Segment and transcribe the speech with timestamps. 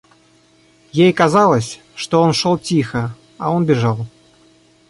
[0.93, 4.07] Ей казалось, что он шел тихо, а он бежал.